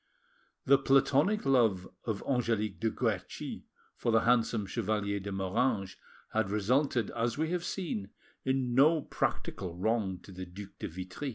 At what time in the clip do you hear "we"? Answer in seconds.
7.37-7.51